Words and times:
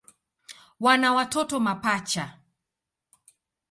Wana 0.85 1.13
watoto 1.13 1.59
mapacha. 1.59 2.39